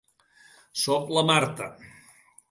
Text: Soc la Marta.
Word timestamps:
Soc 0.83 1.11
la 1.17 1.23
Marta. 1.31 1.67